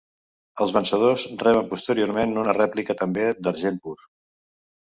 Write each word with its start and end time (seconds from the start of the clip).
Els 0.63 0.71
vencedors 0.77 1.25
reben 1.43 1.69
posteriorment 1.75 2.35
una 2.47 2.57
rèplica 2.59 2.99
també 3.05 3.29
d'argent 3.45 3.81
pur. 3.87 3.97